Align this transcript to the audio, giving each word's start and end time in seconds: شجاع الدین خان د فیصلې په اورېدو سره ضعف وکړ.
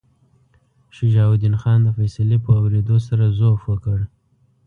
شجاع 0.95 1.27
الدین 1.31 1.55
خان 1.61 1.79
د 1.83 1.87
فیصلې 1.97 2.37
په 2.45 2.51
اورېدو 2.61 2.97
سره 3.07 3.25
ضعف 3.39 3.61
وکړ. 3.71 3.99